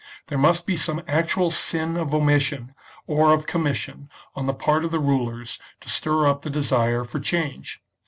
[0.29, 2.73] There must be some actual sin of omission
[3.05, 7.19] or of commission on the part of the rulers to stir up the desire for
[7.19, 7.79] change."